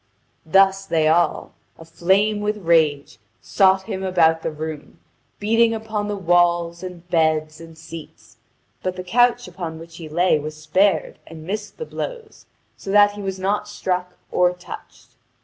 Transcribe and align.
Thus 0.47 0.87
they 0.87 1.07
all, 1.07 1.53
aflame 1.77 2.39
with 2.39 2.57
rage, 2.65 3.19
sought 3.39 3.83
him 3.83 4.01
about 4.01 4.41
the 4.41 4.49
room, 4.49 4.99
beating 5.37 5.75
upon 5.75 6.07
the 6.07 6.15
walls, 6.17 6.81
and 6.81 7.07
beds, 7.09 7.61
and 7.61 7.77
seats. 7.77 8.37
But 8.81 8.95
the 8.95 9.03
couch 9.03 9.47
upon 9.47 9.77
which 9.77 9.97
he 9.97 10.09
lay 10.09 10.39
was 10.39 10.57
spared 10.59 11.19
and 11.27 11.43
missed 11.45 11.77
the 11.77 11.85
blows, 11.85 12.47
so 12.75 12.89
that 12.89 13.11
he 13.11 13.21
was 13.21 13.37
not 13.37 13.67
struck 13.67 14.17
or 14.31 14.51
touched. 14.53 15.09